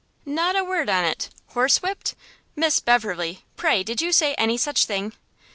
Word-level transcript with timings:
"Not 0.25 0.55
a 0.55 0.63
word 0.63 0.89
on't! 0.89 1.29
Horse 1.49 1.77
whipt! 1.77 2.15
Miss 2.55 2.79
Beverley, 2.79 3.45
pray 3.55 3.83
did 3.83 4.01
you 4.01 4.11
say 4.11 4.33
any 4.33 4.57
such 4.57 4.85
thing?" 4.85 5.13